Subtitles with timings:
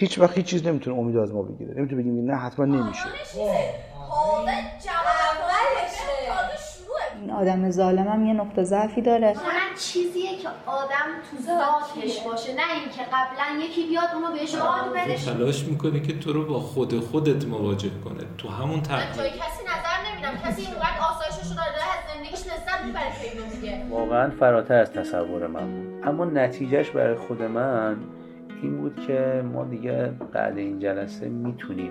[0.00, 1.74] هیچ وقت هیچ چیز نمی‌تونه امید از ما بگیره.
[1.76, 3.04] نمی‌تونه بگیم نه حتما نمیشه.
[7.20, 9.34] این آدم ظالمم یه نقطه ضعفی داره.
[9.78, 15.16] چیزیه که آدم تو ذاتش باشه نه اینکه قبلا یکی بیاد اونو بهش یاد بده.
[15.24, 18.24] تلاش می‌کنه که تو رو با خود خودت مواجه کنه.
[18.38, 20.50] تو همون جای کسی نظر نمیدم.
[20.50, 25.82] کسی اینقدر آسایشش رو داره از زندگیش لذت می‌بره دیگه واقعا فراتر از تصور من
[25.82, 26.08] بود.
[26.08, 27.96] اما نتیجهش برای خود من
[28.62, 31.90] این بود که ما دیگه بعد این جلسه می‌تونیم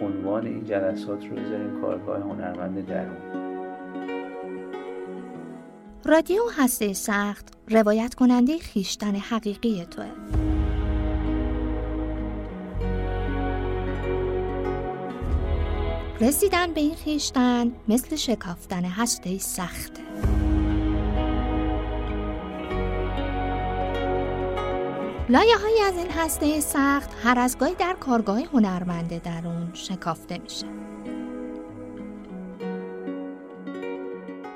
[0.00, 3.16] عنوان این جلسات رو بذاریم کارگاه هنرمند درون.
[6.04, 10.06] رادیو هسته سخت روایت کننده خیشتن حقیقی توه.
[16.20, 20.02] رسیدن به این خیشتن مثل شکافتن هسته سخته.
[25.28, 30.66] لایه های از این هسته سخت هر از گاهی در کارگاه هنرمند درون شکافته میشه.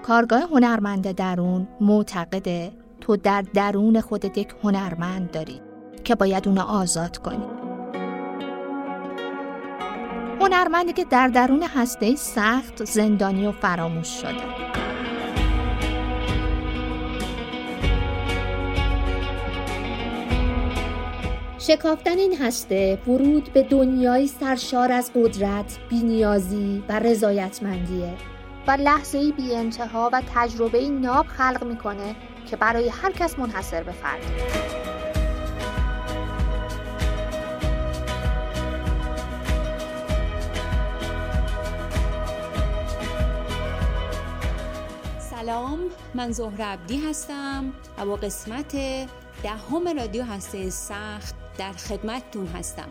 [0.02, 5.60] کارگاه هنرمند درون معتقده تو در درون خودت یک هنرمند داری
[6.04, 7.46] که باید اونو آزاد کنی.
[10.40, 14.85] هنرمندی که در درون هسته سخت زندانی و فراموش شده.
[21.66, 28.14] شکافتن این هسته ورود به دنیای سرشار از قدرت، بینیازی و رضایتمندیه
[28.66, 32.16] و لحظه بی انتها و تجربه ناب خلق می‌کنه
[32.50, 34.20] که برای هر کس منحصر به فرد.
[45.18, 45.78] سلام
[46.14, 48.76] من زهر عبدی هستم و با قسمت
[49.42, 52.88] دهم رادیو هسته سخت در خدمتتون هستم.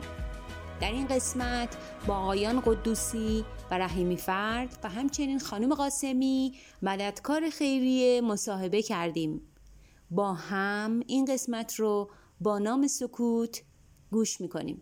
[0.82, 1.78] در این قسمت
[2.08, 9.42] با آقایان قدوسی و رحیمی فرد و همچنین خانم قاسمی مددکار خیریه مصاحبه کردیم.
[10.12, 12.10] با هم این قسمت رو
[12.42, 13.62] با نام سکوت
[14.12, 14.82] گوش می‌کنیم.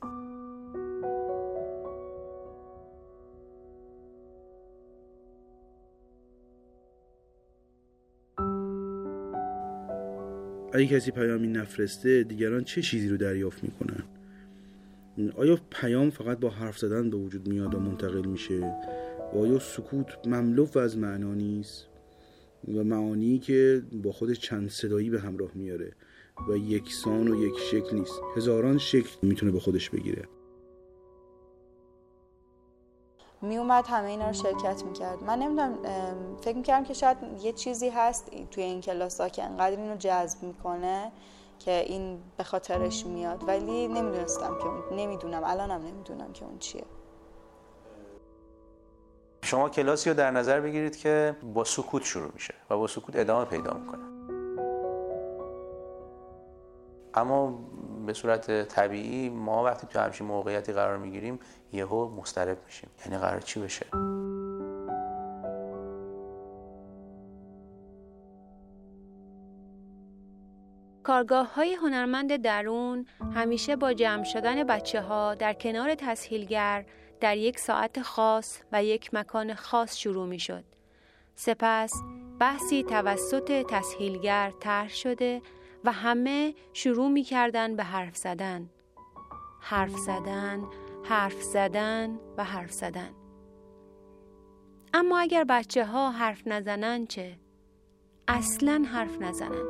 [10.74, 14.04] اگه کسی پیامی نفرسته دیگران چه چیزی رو دریافت می‌کنن؟
[15.36, 18.60] آیا پیام فقط با حرف زدن به وجود میاد و منتقل میشه؟
[19.34, 21.88] و آیا سکوت مملو از معنا نیست؟
[22.68, 25.92] و معانی که با خود چند صدایی به همراه میاره
[26.50, 28.22] و یکسان و یک شکل نیست.
[28.38, 30.24] هزاران شکل می‌تونه به خودش بگیره.
[33.44, 35.24] میومد همه اینا رو شرکت می‌کرد.
[35.24, 35.78] من نمی‌دونم
[36.42, 40.44] فکر می‌کردم که شاید یه چیزی هست توی این کلاس ها که انقدر اینو جذب
[40.44, 41.12] می‌کنه
[41.60, 43.48] که این به خاطرش میاد.
[43.48, 46.86] ولی نمی‌دونستم که اون نمی‌دونم الانم نمی‌دونم که اون چیه.
[49.42, 53.46] شما کلاسی رو در نظر بگیرید که با سکوت شروع میشه و با سکوت ادامه
[53.46, 54.04] پیدا می‌کنه.
[57.14, 57.60] اما
[58.06, 61.40] به صورت طبیعی ما وقتی تو همچین موقعیتی قرار می‌گیریم
[61.74, 63.86] یهو مضطرب میشیم یعنی قرار چی بشه
[71.04, 73.06] کارگاه های هنرمند درون
[73.36, 76.86] همیشه با جمع شدن بچه ها در کنار تسهیلگر
[77.20, 80.64] در یک ساعت خاص و یک مکان خاص شروع می شد.
[81.36, 81.94] سپس
[82.40, 85.42] بحثی توسط تسهیلگر طرح شده
[85.84, 88.70] و همه شروع می کردن به حرف زدن.
[89.60, 90.64] حرف زدن،
[91.04, 93.10] حرف زدن و حرف زدن.
[94.94, 97.40] اما اگر بچه ها حرف نزنن چه؟
[98.28, 99.66] اصلا حرف نزنن.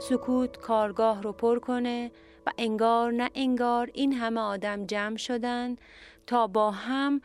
[0.00, 2.10] سکوت کارگاه رو پر کنه
[2.46, 5.76] و انگار نه انگار این همه آدم جمع شدن
[6.26, 7.20] تا با هم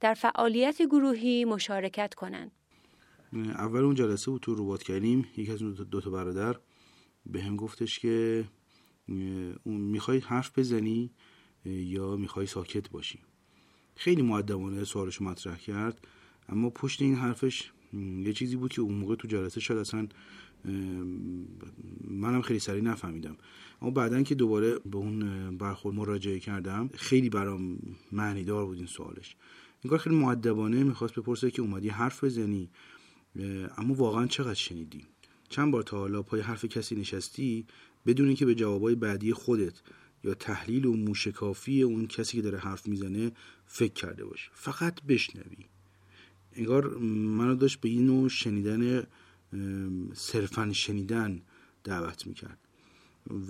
[0.00, 2.52] در فعالیت گروهی مشارکت کنند.
[3.32, 6.56] اول اون جلسه بود تو روبات کردیم یکی از دو تا برادر
[7.32, 8.44] به هم گفتش که
[9.64, 11.10] می‌خوای حرف بزنی
[11.64, 13.18] یا می‌خوای ساکت باشی؟
[13.96, 16.06] خیلی معدبانه سوالش مطرح کرد
[16.48, 17.70] اما پشت این حرفش
[18.18, 20.08] یه چیزی بود که اون موقع تو جلسه شد اصلا
[22.08, 23.36] منم خیلی سریع نفهمیدم.
[23.82, 27.78] اما بعدا که دوباره به اون برخورد مراجعه کردم خیلی برام
[28.12, 29.36] معنی دار بود این سوالش.
[29.82, 32.70] این کار خیلی معدبانه می‌خواست بپرسه که اومدی حرف بزنی
[33.78, 35.06] اما واقعا چقدر شنیدی؟
[35.50, 37.66] چند بار تا حالا پای حرف کسی نشستی
[38.06, 39.74] بدون اینکه به جوابای بعدی خودت
[40.24, 43.32] یا تحلیل و موشکافی اون کسی که داره حرف می‌زنه
[43.66, 45.64] فکر کرده باش فقط بشنوی.
[46.52, 49.06] انگار منو داشت به این نوع شنیدن
[50.14, 51.42] صرفا شنیدن
[51.84, 52.58] دعوت می‌کرد.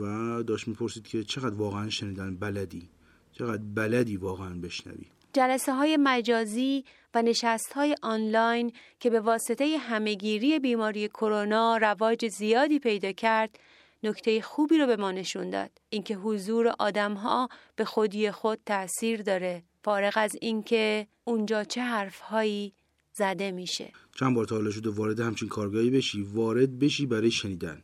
[0.00, 2.88] و داشت می‌پرسید که چقدر واقعا شنیدن بلدی؟
[3.32, 6.84] چقدر بلدی واقعا بشنوی؟ جلسه های مجازی
[7.14, 13.58] و نشست های آنلاین که به واسطه همهگیری بیماری کرونا رواج زیادی پیدا کرد
[14.02, 15.70] نکته خوبی رو به ما نشون داد.
[15.90, 19.62] اینکه حضور آدم ها به خودی خود تاثیر داره.
[19.84, 22.72] فارغ از اینکه اونجا چه حرف هایی
[23.12, 23.92] زده میشه.
[24.18, 27.82] چند بار تا حالا شده وارد همچین کارگاهی بشی وارد بشی برای شنیدن.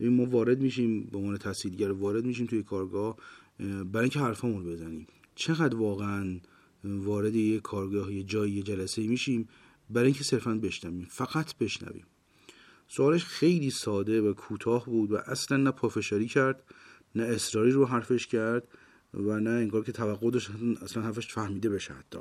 [0.00, 3.16] ببین ما وارد میشیم به عنوان تحصیلگر وارد میشیم توی کارگاه
[3.58, 5.06] برای اینکه حرفامون بزنیم.
[5.34, 6.40] چقدر واقعا
[6.84, 9.48] وارد یه کارگاه یه جایی یه جلسه میشیم.
[9.90, 12.06] برای اینکه صرفا بشنویم فقط بشنویم.
[12.88, 16.62] سوالش خیلی ساده و کوتاه بود و اصلا نه پافشاری کرد
[17.14, 18.68] نه اصراری رو حرفش کرد
[19.14, 20.50] و نه انگار که توقع داشت
[20.82, 22.18] اصلا حرفش فهمیده بشه حتی.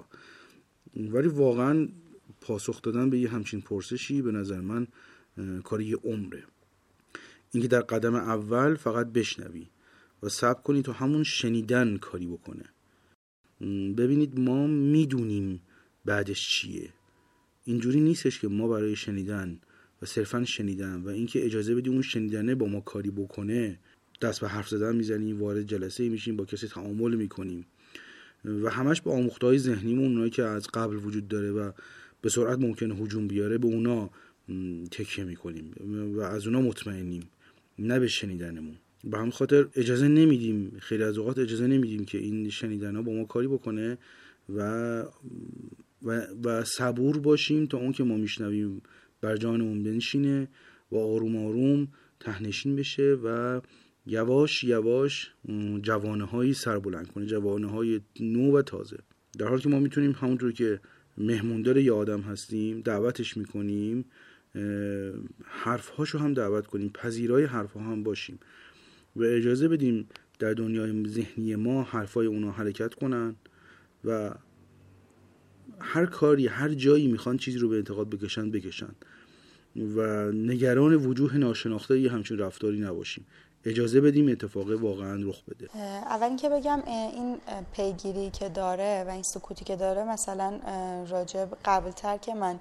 [0.96, 1.90] ولی واقعا
[2.42, 4.88] پاسخ دادن به یه همچین پرسشی به نظر من
[5.64, 6.44] کاری یه عمره.
[7.52, 9.68] اینکه در قدم اول فقط بشنوی
[10.24, 12.64] و صبر کنی تو همون شنیدن کاری بکنه.
[13.98, 15.62] ببینید ما می‌دونیم
[16.06, 16.90] بعدش چیه.
[17.66, 19.60] اینجوری نیستش که ما برای شنیدن
[20.02, 23.80] و صرفا شنیدن و اینکه اجازه بدی اون شنیدنه با ما کاری بکنه
[24.22, 27.66] دست به حرف زدن می‌زنیم وارد جلسه میشیم با کسی تعامل می‌کنیم.
[28.46, 31.72] و همش با آموخته های ذهنیمون اونایی که از قبل وجود داره و
[32.22, 34.10] به سرعت ممکنه هجوم بیاره به اونا
[34.92, 35.74] تکیه می‌کنیم
[36.16, 37.30] و از اونا مطمئنیم
[37.80, 38.78] نه به شنیدنمون.
[39.04, 43.12] به همین خاطر اجازه نمیدیم خیلی از اوقات اجازه نمیدیم که این شنیدن ها با
[43.12, 43.98] ما کاری بکنه
[44.50, 45.04] و
[46.04, 48.82] و, و صبور باشیم تا اون که ما میشنویم
[49.22, 50.48] بر جانمون بنشینه
[50.92, 51.88] و آروم آروم
[52.20, 53.62] تهنشین بشه و
[54.06, 55.32] یواش یواش
[55.82, 58.98] جوانه هایی سر بلند کنه جوانه های نو و تازه.
[59.38, 60.80] در حالی که ما می‌تونیم همونطور که
[61.18, 64.06] مهموندار یه آدم هستیم دعوتش می‌کنیم
[65.44, 68.40] حرفهاشو هم دعوت کنیم پذیرای حرفها هم باشیم.
[69.16, 70.10] و اجازه بدیم
[70.40, 73.36] در دنیای ذهنی ما حرفای اونا حرکت کنن
[74.06, 74.32] و
[75.80, 78.96] هر کاری هر جایی می‌خوان چیزی رو به انتقاد بکشن بکشن.
[79.76, 83.26] و نگران وجوه ناشناخته یه همچین رفتاری نباشیم.
[83.66, 85.78] اجازه بدیم اتفاق واقعا رخ بده.
[85.78, 87.38] اول اینکه بگم این
[87.74, 90.60] پیگیری که داره و این سکوتی که داره مثلا
[91.10, 92.60] راجب قبلتر که من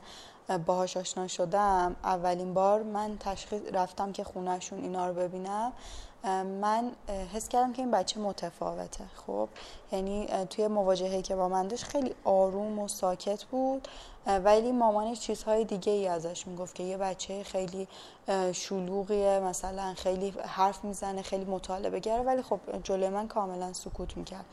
[0.66, 5.72] باهاش آشنا شدم اولین بار من تشخیص رفتم که خونهشون اینا رو ببینم.
[6.60, 6.92] من
[7.34, 9.04] حس کردم که این بچه متفاوته.
[9.26, 9.48] خب
[9.92, 13.88] یعنی توی مواجهه که با من داشت خیلی آروم و ساکت بود
[14.26, 17.88] ولی مامانش چیزهای دیگه ای ازش می‌گفت که یه بچه خیلی
[18.52, 24.44] شلوغیه مثلا خیلی حرف می‌زنه خیلی مطالبه گره ولی خب جلوی من کاملا سکوت می‌کرد.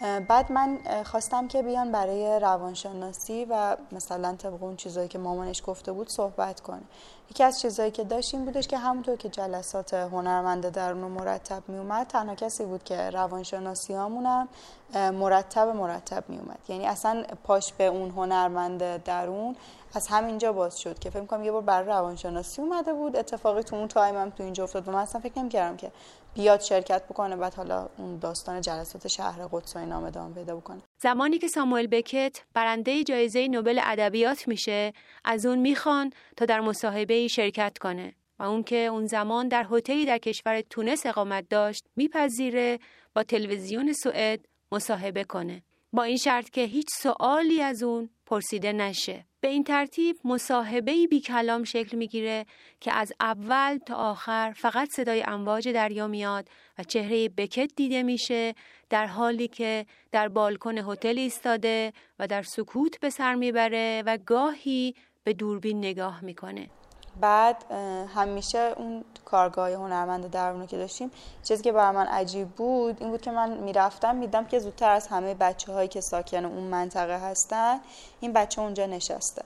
[0.00, 5.92] بعد من خواستم که بیان برای روانشناسی و مثلا طبق اون چیزایی که مامانش گفته
[5.92, 6.82] بود صحبت کنه.
[7.30, 11.78] یکی از چیزایی که داشتیم بودش که همونطور که جلسات هنرمند درون و مرتب می
[11.78, 14.48] اومد تنها کسی بود که روانشناسی همونم
[14.94, 19.56] مرتب مرتب می اومد یعنی اصلا پاش به اون هنرمند درون
[19.94, 23.16] از همینجا باز شد که فکر کنم یه بار برای روانشناسی اومده بود.
[23.16, 25.92] اتفاقی تو اون تایم هم تو اینجا افتاد و من اصلا فکر نمی‌کردم که
[26.36, 30.82] بیاد شرکت بکنه بعد حالا اون داستان جلسات شهر قدس و اینا ادامه پیدا بکنه.
[30.98, 34.92] زمانی که ساموئل بکت برنده جایزه نوبل ادبیات میشه
[35.24, 40.06] از اون می‌خوان تا در مصاحبه شرکت کنه و اون که اون زمان در هتلی
[40.06, 42.78] در کشور تونس اقامت داشت میپذیره
[43.14, 44.40] با تلویزیون سوئد
[44.72, 45.62] مصاحبه کنه.
[45.92, 49.24] با این شرط که هیچ سوالی از اون پرسیده نشه.
[49.46, 52.46] به این ترتیب مصاحبه بی کلام شکل می‌گیره
[52.80, 56.48] که از اول تا آخر فقط صدای امواج دریا میاد
[56.78, 58.54] و چهره بکت دیده میشه
[58.90, 64.94] در حالی که در بالکن هتل ایستاده و در سکوت به سر می‌بره و گاهی
[65.24, 66.70] به دوربین نگاه می‌کنه.
[67.20, 67.72] بعد
[68.14, 71.10] همیشه اون کارگاه هنرمند درونو که داشتیم
[71.42, 75.06] چیزی که برای من عجیب بود این بود که من می‌رفتم میدم که زودتر از
[75.06, 77.80] همه بچه هایی که ساکن اون منطقه هستن
[78.20, 79.42] این بچه اونجا نشسته.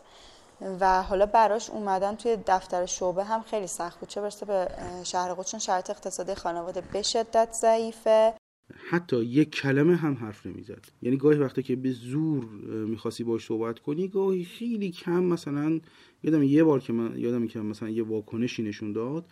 [0.81, 4.09] و حالا براش اومدن توی دفتر شعبه هم خیلی سخت بود.
[4.09, 4.69] چه برسه به
[5.05, 8.35] شهر قدس شرط اقتصادی خانواده به شدت ضعیفه.
[8.75, 10.85] حتی یک کلمه هم حرف نمی‌زد.
[11.03, 12.45] یعنی گاهی وقتی که به زور
[12.87, 15.81] می‌خواستی باش صحبت کنی گاهی خیلی کم مثلا
[16.23, 19.27] یادم یه بار که من یادم که مثلا یه واکنشی نشون داد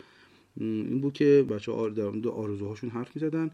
[0.60, 1.90] این بود که بچه ها
[2.30, 3.50] آرزوهاشون حرف می‌زدن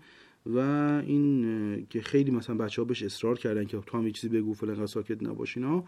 [0.46, 0.58] و
[1.06, 4.54] این که خیلی مثلا بچه ها بهش اصرار کردن که تو هم یه چیزی بگو
[4.54, 5.84] فلان ساکت نباشینا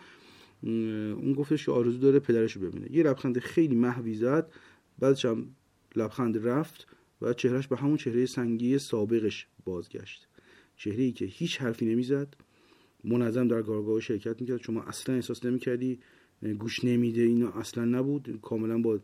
[0.62, 2.96] اون گفتش که آرزو داره پدرش رو ببینه.
[2.96, 4.52] یه لبخند خیلی محوی زد
[4.98, 5.46] بعدش هم
[5.96, 6.95] لبخند رفت.
[7.23, 10.28] و چهرش به همون چهره سنگی سابقش بازگشت.
[10.76, 12.35] چهره ای که هیچ حرفی نمی‌زد.
[13.04, 14.62] منظم در کارگاه شرکت می‌کرد.
[14.62, 15.99] شما اصلا احساس نمی‌کردی؟
[16.58, 18.40] گوش نمیده اینا اصلا نبود.
[18.42, 19.00] کاملا با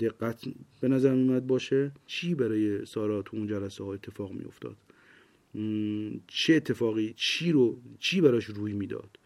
[0.00, 0.44] دقت
[0.80, 1.92] به نظر میومد باشه.
[2.06, 4.76] چی برای سارا تو اون جلسه ها اتفاق میافتاد؟
[6.26, 9.18] چه اتفاقی؟ چی رو چی براش روی می‌داد؟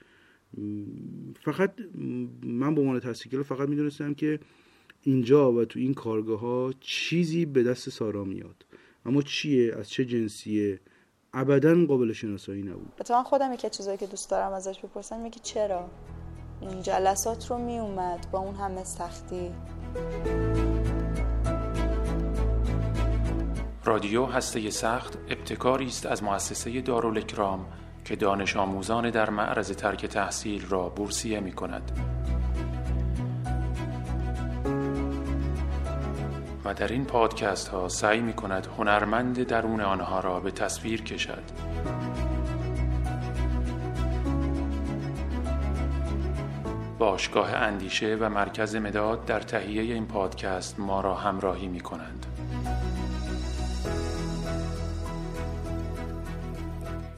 [1.40, 1.74] فقط
[2.42, 4.40] من به عنوان تحصیل فقط می‌دونستم که
[5.04, 8.64] اینجا و تو این کارگاه ها چیزی به دست سارا میاد.
[9.06, 10.80] اما چیه؟ از چه جنسیه؟
[11.32, 15.90] ابدا قابل شناسایی نبود اتفاقا خودم که چیزایی که دوست دارم ازش بپرسم میگه چرا؟
[16.60, 19.50] این جلسات رو میومد با اون همه سختی.
[23.84, 27.66] رادیو هسته سخت ابتکاری است از مؤسسه دارالکرام
[28.04, 32.13] که دانش آموزان در معرض ترک تحصیل را بورسیه می کند.
[36.76, 41.42] در این پادکست ها سعی می کند هنرمند درون آنها را به تصویر کشد.
[46.98, 52.26] باشگاه اندیشه و مرکز مداد در تهیه این پادکست ما را همراهی می کنند.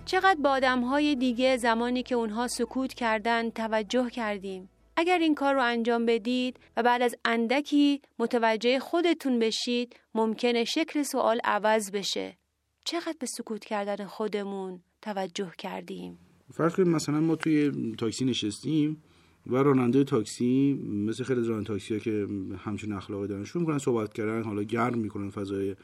[0.04, 5.54] چقدر با آدم های دیگه زمانی که اونها سکوت کردن توجه کردیم اگر این کار
[5.54, 12.36] رو انجام بدید و بعد از اندکی متوجه خودتون بشید ممکنه شکل سوال عوض بشه.
[12.84, 16.18] چقدر به سکوت کردن خودمون توجه کردیم؟
[16.52, 19.02] فرض کنیم مثلا ما توی تاکسی نشستیم
[19.46, 20.72] و راننده تاکسی
[21.06, 22.26] مثل خیلی راننده تاکسی که
[22.64, 25.76] همچون اخلاقی دارن شروع می‌کنن صحبت کردن حالا گرم می‌کنن فضای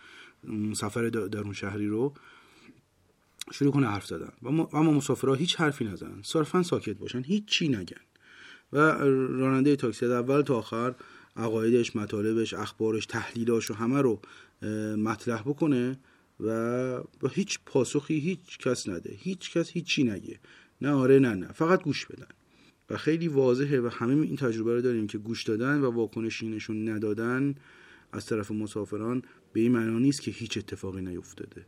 [0.74, 2.14] سفر درون شهری رو
[3.52, 4.32] شروع کنه حرف زدن.
[4.42, 6.22] و اما مسافرها هیچ حرفی نزنن.
[6.22, 7.22] صرفا ساکت باشن.
[7.22, 8.00] هیچ چی نگن.
[8.72, 10.94] و راننده تاکسی از اول تا آخر
[11.36, 14.20] عقایدش مطالبش اخبارش تحلیلاش و همه رو
[14.96, 15.98] مطرح بکنه
[16.40, 19.14] و با هیچ پاسخی هیچ کس نده.
[19.18, 20.40] هیچ کس هیچی نگه.
[20.80, 21.46] نه آره نه نه.
[21.46, 22.26] فقط گوش بدن.
[22.90, 26.88] و خیلی واضحه و همه این تجربه رو داریم که گوش دادن و واکنشی نشون
[26.88, 27.54] ندادن
[28.12, 31.66] از طرف مسافران به این معنا نیست که هیچ اتفاقی نیفتاده.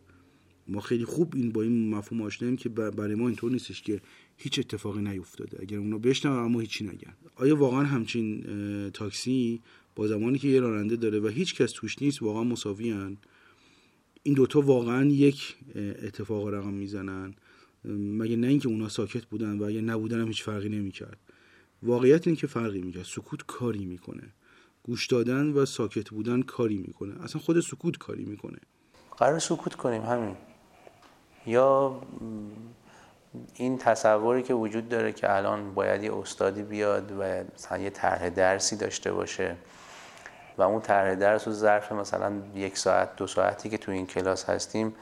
[0.68, 4.00] ما خیلی خوب این با این مفهوم آشناییم که برای ما اینطور نیستش که
[4.36, 5.58] هیچ اتفاقی نیفتاده.
[5.60, 7.14] اگر اونا بشنون اما هیچی نگن.
[7.36, 8.44] آیا واقعا همچین
[8.90, 9.60] تاکسی
[9.96, 13.16] با زمانی که یه راننده داره و هیچ کس توش نیست واقعا مساویان
[14.22, 17.34] این دوتا واقعا یک اتفاق رقم می‌زنن.
[18.18, 21.18] مگه نه اینکه اونا ساکت بودن و اگه نبودن هم هیچ فرقی نمی‌کرد.
[21.82, 23.04] واقعیت اینه که فرقی می‌کرد.
[23.04, 24.32] سکوت کاری می‌کنه.
[24.82, 27.22] گوش دادن و ساکت بودن کاری می‌کنه.
[27.22, 28.58] اصلا خود سکوت کاری می‌کنه.
[29.16, 30.36] قرار سکوت کنیم همین.
[31.46, 32.00] یا
[33.54, 38.28] این تصوری که وجود داره که الان باید یه استادی بیاد و مثلا یه طرح
[38.28, 39.56] درسی داشته باشه
[40.58, 44.44] و اون طرح درس رو ظرف مثلا یک ساعت دو ساعتی که تو این کلاس
[44.44, 44.94] هستیم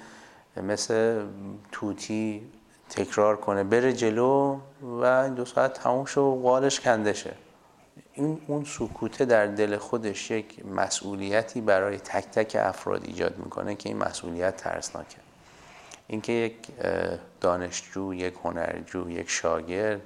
[0.56, 1.26] مثل
[1.72, 2.50] توتی
[2.90, 7.34] تکرار کنه بره جلو و این دو ساعت تموم شد و قالش کنده شه.
[8.12, 13.88] این اون سکوته در دل خودش یک مسئولیتی برای تک تک افراد ایجاد می‌کنه که
[13.88, 15.31] این مسئولیت ترسناکه.
[16.12, 16.56] اینکه یک
[17.40, 20.00] دانشجو یک هنرجو یک شاگرد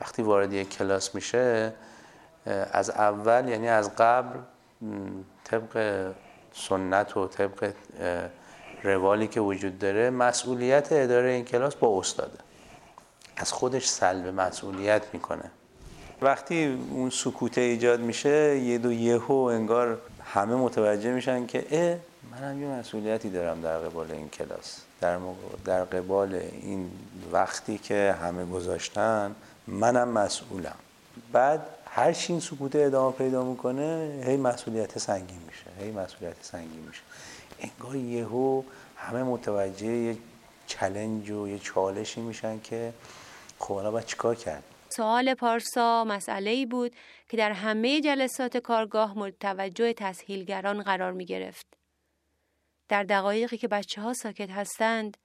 [0.00, 1.72] وقتی وارد یک کلاس میشه
[2.72, 4.38] از اول یعنی از قبل
[5.44, 6.06] طبق
[6.54, 7.72] سنت و طبق
[8.82, 12.38] روالی که وجود داره مسئولیت اداره این کلاس با استاده.
[13.36, 15.50] از خودش سلب مسئولیت می‌کنه.
[16.22, 21.96] وقتی اون سکوت ایجاد میشه یه دو یهو انگار همه متوجه میشن که اه
[22.32, 24.89] منم یه مسئولیتی دارم در قبال این کلاس.
[25.00, 25.18] در,
[25.64, 26.90] در قبال این
[27.32, 29.34] وقتی که همه گذاشتن
[29.66, 30.76] منم مسئولم.
[31.32, 36.84] بعد هر چی این سکوت ادامه پیدا می‌کنه هی مسئولیت سنگین میشه هی مسئولیت سنگین
[36.88, 37.02] میشه.
[37.60, 38.62] انگار یهو
[38.96, 40.16] همه متوجه یه
[40.66, 42.92] چلنج و یه چالشی میشن که
[43.58, 46.92] خب حالا باید چیکار کرد؟ سوال پارسا مسئله ای بود
[47.28, 51.79] که در همه جلسات کارگاه مورد توجه تسهیلگران قرار می گرفت.
[52.90, 55.16] در دقایقی که بچه ها ساکت هستند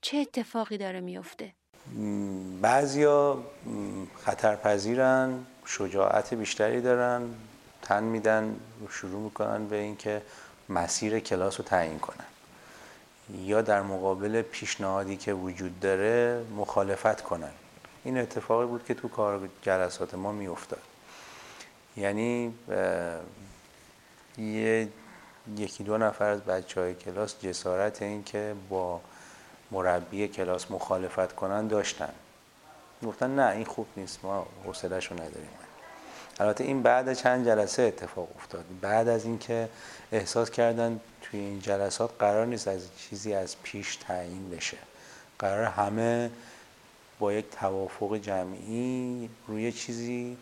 [0.00, 1.52] چه اتفاقی داره میفته؟
[2.60, 3.42] بعضیا
[4.24, 7.22] خطرپذیرن شجاعت بیشتری دارن
[7.82, 10.22] تن میدن شروع می‌کنن به اینکه
[10.68, 12.24] مسیر کلاس رو تعیین کنن.
[13.34, 17.52] یا در مقابل پیشنهادی که وجود داره مخالفت کنن.
[18.04, 20.82] این اتفاقی بود که تو کار جلسات ما میافتاد.
[21.96, 22.54] یعنی
[24.38, 24.88] یه
[25.56, 29.00] یکی دو نفر از بچه های کلاس جسارت این که با
[29.70, 32.12] مربی کلاس مخالفت کنن داشتن.
[33.06, 35.48] گفتن نه این خوب نیست ما حوصله‌اش رو نداریم.
[36.40, 38.64] البته این بعد چند جلسه اتفاق افتاد.
[38.80, 39.68] بعد از اینکه
[40.12, 44.76] احساس کردن توی این جلسات قرار نیست از چیزی از پیش تعیین بشه.
[45.38, 46.30] قرار همه
[47.18, 50.36] با یک توافق جمعی روی چیزی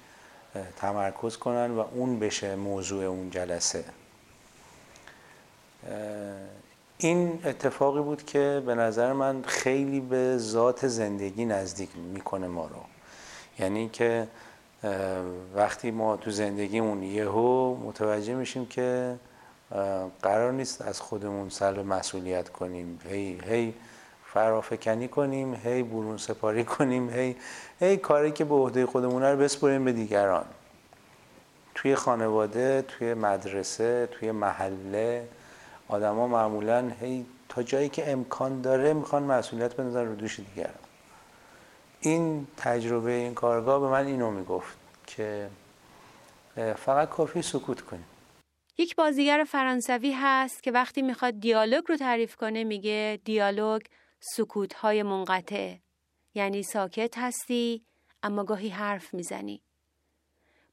[0.77, 3.85] تمرکز کنن و اون بشه موضوع اون جلسه.
[6.99, 12.81] این اتفاقی بود که به نظر من خیلی به ذات زندگی نزدیک می‌کنه ما رو.
[13.59, 14.29] یعنی که
[15.55, 19.17] وقتی ما تو زندگیمون یهو متوجه میشیم که
[20.23, 22.99] قرار نیست از خودمون سلب مسئولیت کنیم.
[23.11, 23.75] هی هی
[24.25, 27.37] فرافکنی کنیم هی برون سپاری کنیم هی
[27.81, 30.45] هی کاری که به عهده خودمون رو بسپریم به دیگران.
[31.75, 35.29] توی خانواده توی مدرسه توی محله
[35.91, 40.75] آدما معمولا هی تا جایی که امکان داره می‌خوان مسئولیت بندازن رو دوش دیگران.
[42.01, 45.51] این تجربه این کارگاه به من اینو می‌گفت که
[46.77, 48.05] فقط کافی سکوت کنیم
[48.79, 53.83] یک بازیگر فرانسوی هست که وقتی می‌خواد دیالوگ رو تعریف کنه میگه دیالوگ
[54.21, 55.75] سکوت های منقطع.
[56.35, 57.83] یعنی ساکت هستی
[58.23, 59.63] اما گاهی حرف می‌زنی.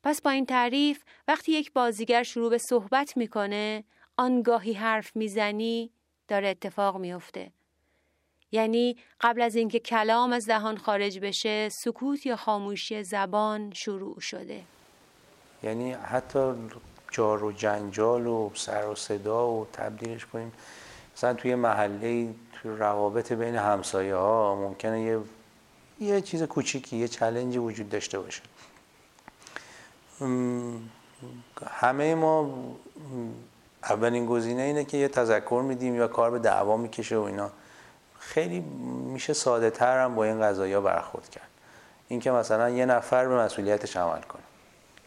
[0.04, 3.84] پس با این تعریف وقتی یک بازیگر شروع به صحبت می‌کنه
[4.18, 5.92] آنگاهی حرف می‌زنی
[6.28, 7.52] داره اتفاق میفته
[8.52, 14.62] یعنی قبل از اینکه کلام از دهان خارج بشه سکوت یا خاموشی زبان شروع شده.
[15.64, 16.54] یعنی حتی
[17.12, 20.52] جار و جنجال و سر و صدا و تبدیلش کنیم.
[21.16, 25.20] مثلا توی محله توی روابط بین همسایه ها ممکنه یه
[26.00, 28.42] یه چیز کوچیکی یه چلنجی وجود داشته باشه.
[31.66, 32.54] همه ما
[33.84, 37.50] اولین گزینه اینه که یه تذکر میدیم یا کار به دعوا می‌کشه و اینا.
[38.19, 38.60] خیلی
[39.13, 41.48] میشه ساده تر هم با این قضايا برخورد کرد.
[42.07, 44.41] اینکه مثلا یه نفر به مسئولیتش عمل کنه.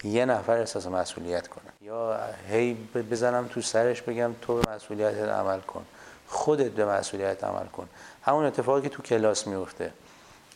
[0.05, 1.73] یه نفر احساس مسئولیت کنه.
[1.81, 2.75] یا هی
[3.11, 5.85] بزنم تو سرش بگم تو به مسئولیت عمل کن.
[6.29, 7.89] خودت به مسئولیت عمل کن.
[8.23, 9.93] همون اتفاقی که تو کلاس میفته.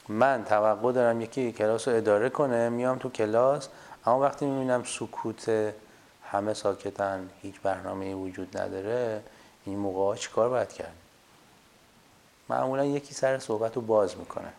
[0.09, 3.69] من توقع دارم یکی کلاس رو اداره کنه میام تو کلاس
[4.07, 5.73] اما وقتی می‌بینم سکوت
[6.35, 9.23] همه ساکتن هیچ برنامه وجود نداره
[9.65, 10.95] این موقع چیکار باید کرد؟
[12.49, 14.53] معمولا یکی سر صحبت رو باز می‌کنه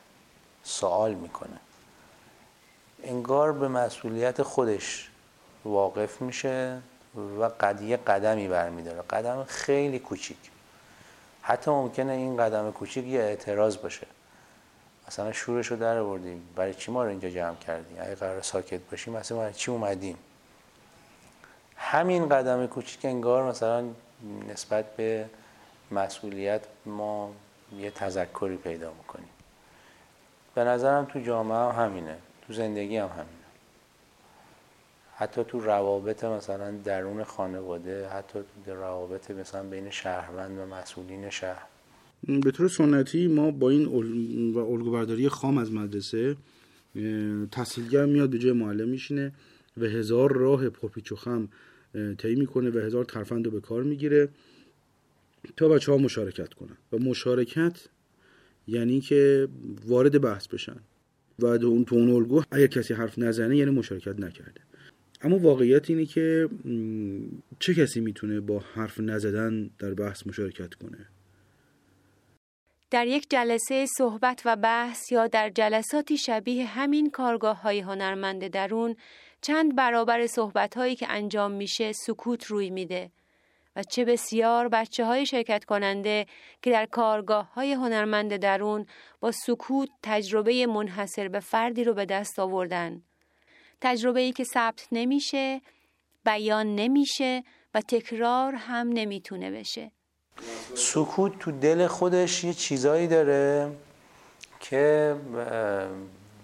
[0.63, 1.59] سوال می‌کنه.
[3.03, 5.09] انگار به مسئولیت خودش
[5.65, 6.77] واقف میشه
[7.39, 9.01] و قدیه قدمی برمیداره.
[9.01, 10.37] قدم خیلی کوچیک.
[11.41, 14.07] حتی ممکنه این قدم کوچیک یه اعتراض باشه.
[15.07, 16.47] مثلا شورش رو در آوردیم.
[16.55, 20.17] برای چی ما رو اینجا جمع کردیم اگه قرار ساکت باشیم مثلا برای چی اومدیم؟
[21.87, 23.83] همین قدم کوچیک انگار مثلا
[24.49, 25.25] نسبت به
[25.91, 27.31] مسئولیت ما
[27.79, 29.29] یه تذکری پیدا می‌کنیم.
[30.55, 32.17] به نظرم تو جامعه هم همینه
[32.47, 33.45] تو زندگی هم همینه.
[35.15, 41.65] حتی تو روابط مثلا درون خانواده حتی تو روابط مثلا بین شهروند و مسئولین شهر.
[42.27, 43.85] به طور سنتی ما با این
[44.53, 46.35] و الگوبرداری خام از مدرسه
[47.51, 49.31] تحصیلگر میاد به جای معلم میشینه
[49.77, 51.49] و هزار راه پرپیچ و خم
[52.17, 54.29] طی می‌کنه و هزار ترفند رو به کار می‌گیره
[55.57, 56.77] تا بچه ها مشارکت کنن.
[56.91, 57.87] و مشارکت
[58.67, 59.47] یعنی که
[59.85, 60.77] وارد بحث بشن.
[61.39, 64.61] و اون تو اون الگو اگر کسی حرف نزنه یعنی مشارکت نکرده.
[65.21, 66.49] اما واقعیت اینه که
[67.59, 71.07] چه کسی می‌تونه با حرف نزدن در بحث مشارکت کنه؟
[72.91, 78.95] در یک جلسه صحبت و بحث یا در جلساتی شبیه همین کارگاه های هنرمند درون
[79.45, 83.11] چند برابر صحبت هایی که انجام میشه سکوت روی میده
[83.75, 86.25] و چه بسیار بچه های شرکت کننده
[86.61, 88.85] که در کارگاه های هنرمند درون
[89.19, 93.01] با سکوت تجربه منحصر به فردی رو به دست آوردن.
[93.81, 95.61] تجربه ای که ثبت نمیشه،
[96.25, 99.91] بیان نمیشه و تکرار هم نمی‌تونه بشه.
[100.75, 103.71] سکوت تو دل خودش یه چیزایی داره
[104.59, 105.15] که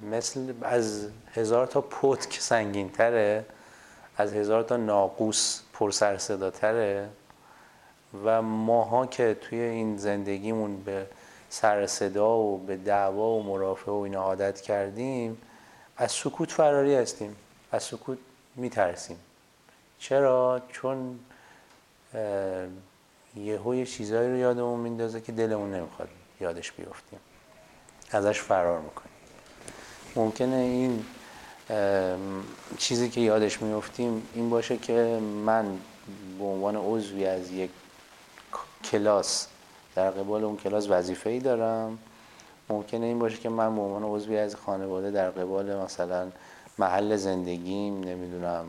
[0.02, 3.46] مثل از هزار تا پتک سنگین تره
[4.18, 6.18] از هزار تا ناقوس پرسر
[6.50, 7.10] تره
[8.24, 11.08] و ماها که توی این زندگیمون به
[11.50, 15.38] سر صدا و به دعوا و مرافعه و اینا عادت کردیم
[15.98, 17.36] از سکوت فراری هستیم
[17.72, 18.18] از سکوت
[18.56, 19.18] میترسیم.
[20.00, 21.20] چرا؟ چون
[23.36, 26.10] یه یه چیزایی رو یادمون میندازه که دلمون نمی‌خواد
[26.42, 27.20] یادش بیفتیم.
[28.12, 29.11] ازش فرار می‌کنیم.
[30.15, 31.04] ممکنه این
[32.78, 35.65] چیزی که یادش میفتیم این باشه که من
[36.39, 37.69] به عنوان عضوی از یک
[38.84, 39.47] کلاس
[39.95, 41.97] در قبال اون کلاس وظیفه ای دارم.
[42.69, 46.28] ممکنه این باشه که من به عنوان عضوی از خانواده در قبال مثلا
[46.78, 48.65] محل زندگیم نمی‌دونم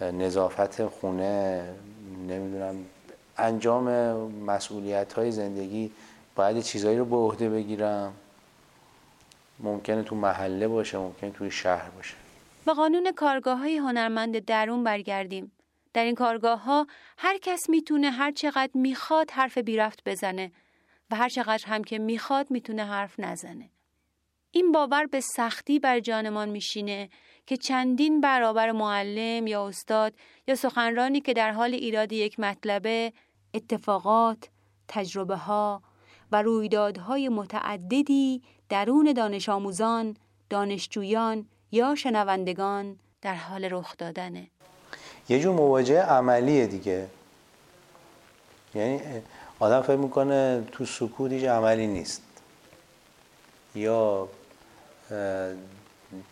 [0.00, 1.64] نظافت خونه
[2.28, 2.76] نمی‌دونم
[3.38, 3.90] انجام
[4.30, 5.90] مسئولیت های زندگی
[6.36, 8.12] باید چیزایی رو به عهده بگیرم.
[9.60, 12.14] ممکنه تو محله باشه ممکنه توی شهر باشه
[12.66, 15.52] به قانون کارگاه های هنرمند درون برگردیم
[15.94, 16.86] در این کارگاه ها
[17.18, 20.52] هر کس می‌تونه هر چقدر می‌خواد حرف بیرفت بزنه
[21.10, 23.70] و هر چقدر هم که می‌خواد می‌تونه حرف نزنه.
[24.50, 27.08] این باور به سختی بر جانمان میشینه
[27.46, 30.14] که چندین برابر معلم یا استاد
[30.48, 33.12] یا سخنرانی که در حال ایراد یک مطلبه
[33.54, 34.48] اتفاقات،
[34.88, 35.82] تجربه ها
[36.32, 40.16] و رویدادهای متعددی درون دانش آموزان،
[40.50, 44.46] دانشجویان یا شنوندگان در حال رخ دادنه.
[45.28, 47.06] یه جور مواجهه عملیه دیگه.
[48.74, 49.00] یعنی
[49.58, 52.22] آدم فکر می‌کنه تو سکوت هیچ عملی نیست.
[53.74, 54.28] یا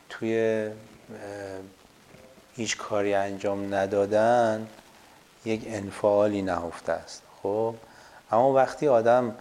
[0.08, 0.70] توی
[2.56, 4.68] هیچ کاری انجام ندادن
[5.44, 7.22] یک انفعالی نهفته است.
[7.42, 7.74] خب؟
[8.30, 9.34] اما وقتی آدم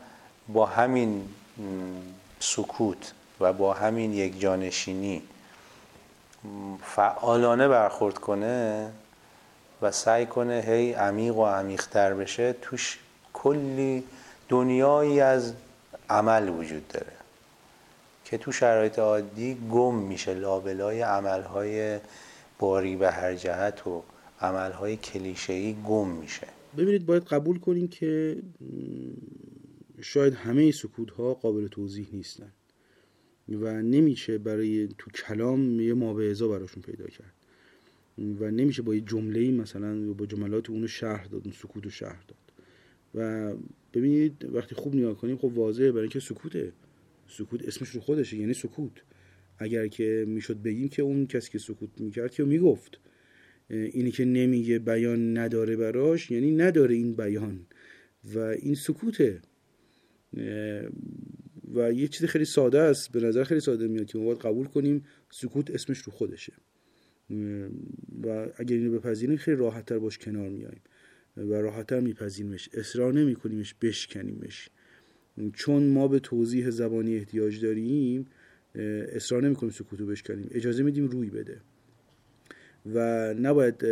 [0.47, 1.29] با همین
[2.45, 5.21] سکوت و با همین یک جانشینی
[6.83, 8.89] فعالانه برخورد کنه
[9.81, 12.99] و سعی کنه هی عمیق و عمیقتر بشه توش
[13.33, 14.03] کلی
[14.49, 15.53] دنیایی از
[16.09, 17.13] عمل وجود داره
[18.25, 20.33] که تو شرایط عادی گم میشه.
[20.33, 21.99] لابلای عملهای
[22.59, 24.03] باری به هر جهت و
[24.41, 26.47] عملهای کلیشه‌ای گم میشه.
[26.77, 28.37] ببینید باید قبول کنیم که
[30.01, 32.51] شاید همه سکوت ها قابل توضیح نیستن
[33.49, 37.33] و نمیشه برای تو کلام یه مابعضا براشون پیدا کرد.
[38.17, 42.37] و نمیشه با یه جمله مثلا با جملات اونو شهر داد اون سکوت شهر داد.
[43.15, 43.53] و
[43.93, 46.71] ببینید وقتی خوب نگاه کنیم خب واضحه برای اینکه سکوته.
[47.27, 48.91] سکوت اسمش رو خودشه یعنی سکوت.
[49.59, 52.99] اگر که می‌شد بگیم که اون کسی که سکوت می‌کرد که می‌گفت.
[53.69, 57.65] اینی که نمیگه بیان نداره براش یعنی نداره این بیان.
[58.35, 59.41] و این سکوته.
[61.73, 64.67] و یه چیز خیلی ساده است به نظر خیلی ساده میاد که ما باید قبول
[64.67, 66.53] کنیم سکوت اسمش رو خودشه.
[68.23, 70.81] و اگر اینو بپذیریم خیلی راحتتر باش کنار میاییم
[71.37, 74.69] و راحتتر میپذیریمش اصرار نمیکنیمش بشکنیمش.
[75.53, 78.25] چون ما به توضیح زبانی احتیاج داریم
[79.15, 80.47] اصرار نمی‌کنیم سکوتو بشکنیم.
[80.51, 81.61] اجازه میدیم روی بده.
[82.93, 83.85] و نباید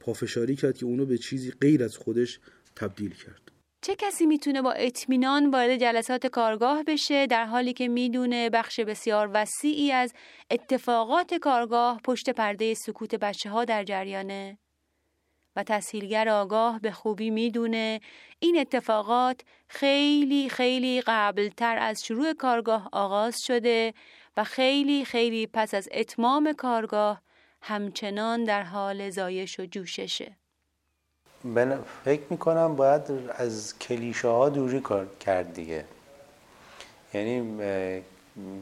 [0.00, 2.40] پافشاری کرد که اونو به چیزی غیر از خودش
[2.76, 3.41] تبدیل کرد.
[3.84, 9.30] چه کسی می‌تونه با اطمینان وارد جلسات کارگاه بشه در حالی که می‌دونه بخش بسیار
[9.32, 10.14] وسیعی از
[10.50, 14.58] اتفاقات کارگاه پشت پرده سکوت بچه ها در جریانه؟
[15.56, 18.00] و تسهیلگر آگاه به خوبی می‌دونه
[18.38, 23.94] این اتفاقات خیلی خیلی قبلتر از شروع کارگاه آغاز شده
[24.36, 27.22] و خیلی خیلی پس از اتمام کارگاه
[27.62, 30.41] همچنان در حال زایش و جوششه
[32.04, 35.84] فکر می‌کنم باید از کلیشه ها دوری کار کرد دیگه.
[37.14, 38.02] یعنی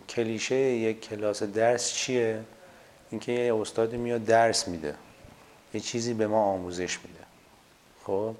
[0.08, 2.44] کلیشه یک کلاس درس چیه؟
[3.10, 4.94] اینکه یه استاد میاد درس میده.
[5.74, 7.20] یه چیزی به ما آموزش میده.
[8.04, 8.34] خب؟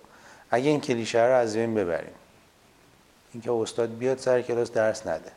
[0.51, 2.15] اگه این کلیشه رو از بین ببریم.
[3.33, 5.33] اینکه استاد بیاد سر کلاس درس نده.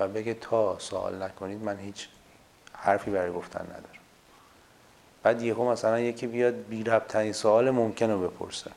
[0.00, 2.08] و بگه تا سوال نکنید من هیچ
[2.72, 3.95] حرفی برای گفتن ندارم.
[5.26, 8.70] بعد یهو مثلا یکی بیاد بی ترین سوال ممکن رو بپرسه.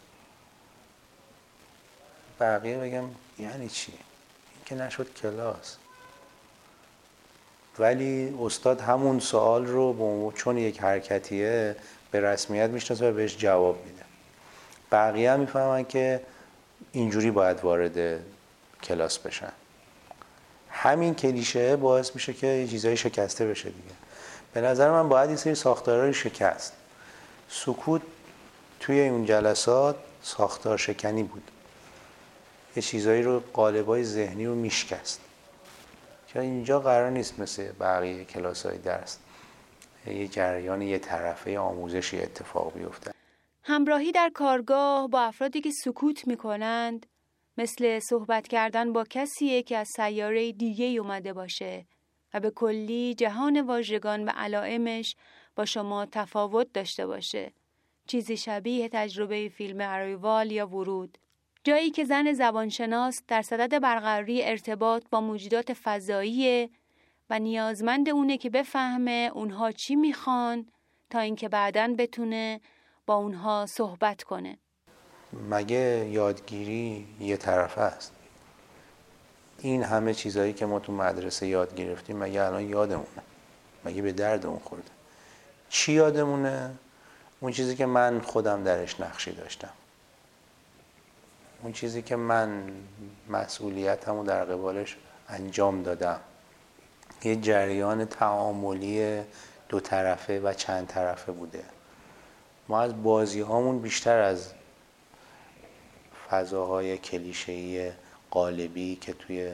[2.39, 3.03] بقیه بگم
[3.39, 5.77] یعنی چی؟ این که نشد کلاس.
[7.79, 11.75] ولی استاد همون سوال رو چون یک حرکتیه
[12.12, 14.03] به رسمیت می‌شناسه و بهش جواب میده.
[14.91, 16.21] بقیه هم می‌فهمن که
[16.91, 18.19] اینجوری باید وارد
[18.83, 19.51] کلاس بشن.
[20.69, 23.95] همین کلیشه باعث میشه که یه چیزایی شکسته بشه دیگه.
[24.53, 26.73] به نظر من باید یه سری ساختارهای شکست.
[27.49, 28.01] سکوت
[28.79, 31.51] توی اون جلسات ساختار شکنی بود.
[32.75, 35.21] یه چیزایی رو قالبای ذهنی رو میشکست.
[36.27, 39.17] که اینجا قرار نیست مثل بقیه کلاس های درس
[40.07, 43.12] یه جریان یه طرفه آموزشی اتفاق بیفته.
[43.63, 47.05] همراهی در کارگاه با افرادی که سکوت می‌کنند
[47.57, 51.85] مثل صحبت کردن با کسیه که از سیاره دیگه اومده باشه.
[52.34, 55.15] و به کلی جهان واژگان و علائمش
[55.56, 57.54] با شما تفاوت داشته باشه.
[58.08, 61.18] چیزی شبیه تجربه فیلم ارویوال یا ورود.
[61.63, 66.70] جایی که زن زبانشناس در صدد برقراری ارتباط با موجودات فضایی
[67.30, 70.65] و نیازمند اونه که بفهمه اونها چی می‌خوان
[71.10, 72.62] تا اینکه بعدا بتونه
[73.06, 74.58] با اونها صحبت کنه.
[75.50, 78.18] مگه یادگیری یه طرفه است؟
[79.62, 83.22] این همه چیزهایی که ما تو مدرسه یاد گرفتیم مگه الان یادمونه؟
[83.86, 84.91] مگه به دردمون خورده؟
[85.69, 86.72] چی یادمونه؟
[87.39, 89.69] اون چیزی که من خودم درش نقشی داشتم.
[91.63, 92.72] اون چیزی که من
[93.30, 94.98] مسئولیتمو در قبالش
[95.30, 96.19] انجام دادم.
[97.24, 99.22] یه جریان تعاملی
[99.69, 101.63] دو طرفه و چند طرفه بوده.
[102.67, 104.54] ما از بازی هامون بیشتر از
[106.30, 107.91] فضاهای کلیشه‌ای
[108.32, 109.52] قالبی که توی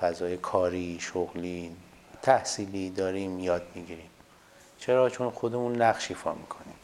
[0.00, 1.76] فضای کاری، شغلی،
[2.22, 4.10] تحصیلی داریم یاد می‌گیریم.
[4.78, 6.74] چرا؟ چون خودمون نقشیفا می‌کنیم.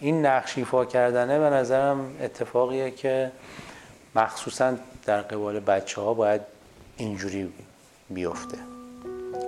[0.00, 3.32] این نقشیفا کردنه به نظرم اتفاقیه که
[4.14, 6.40] مخصوصا در قبال بچه ها باید
[6.96, 7.52] اینجوری
[8.10, 8.58] بیفته.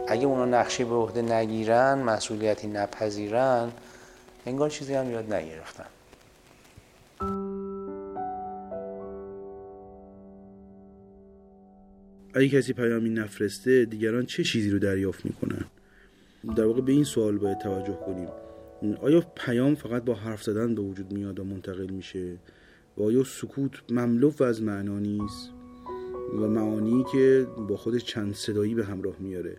[0.08, 3.72] اگه اونا نقشی به عهده نگیرن مسئولیتی نپذیرن
[4.46, 5.86] انگار چیزی هم یاد نگرفتن.
[12.34, 15.64] اگه کسی پیامی نفرسته دیگران چه چیزی رو دریافت می‌کنن؟
[16.56, 18.28] در واقع به این سوال باید توجه کنیم.
[19.00, 22.36] آیا پیام فقط با حرف زدن به وجود میاد و منتقل میشه؟
[22.96, 25.50] و آیا سکوت مملو از معنا نیست؟
[26.34, 29.56] و معانی که با خود چند صدایی به همراه میاره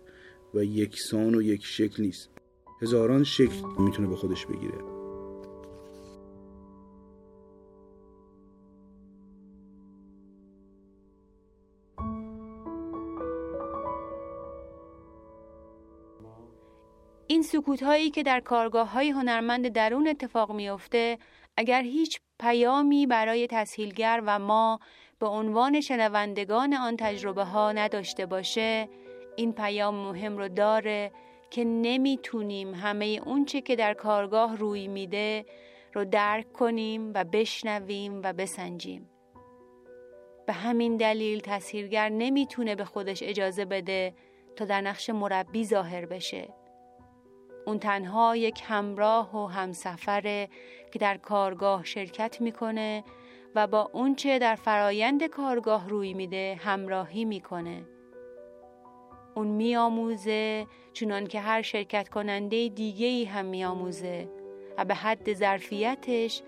[0.54, 2.28] و یکسان و یک شکل نیست.
[2.82, 4.93] هزاران شکل می‌تونه به خودش بگیره.
[17.26, 21.18] این سکوت هایی که در کارگاه های هنرمند درون اتفاق میافته
[21.56, 24.80] اگر هیچ پیامی برای تسهیلگر و ما
[25.18, 28.88] به عنوان شنوندگان آن تجربه ها نداشته باشه
[29.36, 31.12] این پیام مهم رو داره
[31.50, 35.44] که نمی‌تونیم همه اونچه که در کارگاه روی میده
[35.94, 39.10] رو درک کنیم و بشنویم و بسنجیم.
[40.46, 44.14] به همین دلیل تسهیلگر نمی‌تونه به خودش اجازه بده
[44.56, 46.63] تا در نقش مربی ظاهر بشه.
[47.66, 50.48] اون تنها یک همراه و همسفره
[50.92, 53.04] که در کارگاه شرکت می‌کنه
[53.54, 57.82] و با اونچه در فرایند کارگاه روی میده همراهی می‌کنه.
[59.34, 64.28] اون میآموزه چونان که هر شرکت کننده دیگه ای هم میآموزه
[64.78, 66.42] و به حد ظرفیتش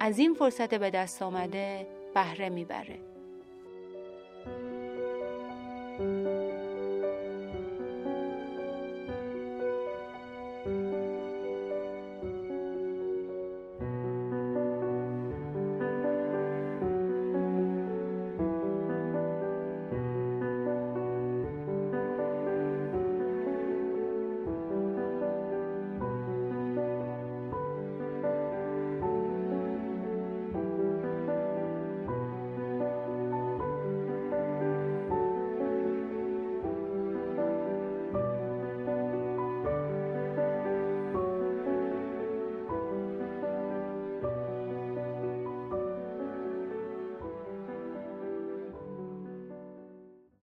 [0.00, 3.11] از این فرصت به دست آمده بهره می‌بره.